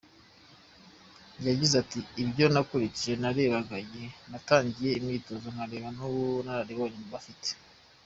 [1.47, 7.49] Yagize ati “Ibyo nakurikije, narebaga igihe batangiriye imyitozo nkareba n’ubunararibonye bafite.